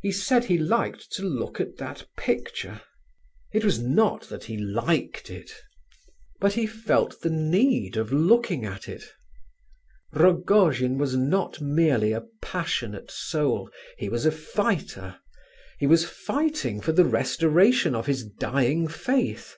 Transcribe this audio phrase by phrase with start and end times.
[0.00, 2.82] He said he liked to look at that picture;
[3.52, 5.50] it was not that he liked it,
[6.38, 9.02] but he felt the need of looking at it.
[10.12, 15.18] Rogojin was not merely a passionate soul; he was a fighter.
[15.80, 19.56] He was fighting for the restoration of his dying faith.